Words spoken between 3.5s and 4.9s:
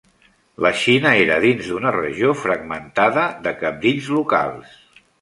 cabdills locals.